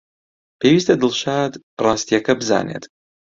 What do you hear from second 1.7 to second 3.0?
ڕاستییەکە بزانێت.